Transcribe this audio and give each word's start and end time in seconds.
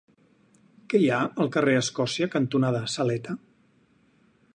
Què 0.93 1.01
hi 1.01 1.09
ha 1.09 1.19
al 1.43 1.51
carrer 1.55 1.75
Escòcia 1.81 2.29
cantonada 2.37 2.81
Saleta? 2.95 3.37